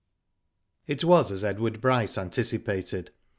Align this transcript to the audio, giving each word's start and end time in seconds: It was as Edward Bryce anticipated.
It 0.87 1.03
was 1.03 1.31
as 1.31 1.43
Edward 1.43 1.79
Bryce 1.79 2.17
anticipated. 2.17 3.11